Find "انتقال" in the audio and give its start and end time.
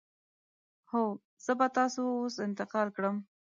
2.47-2.87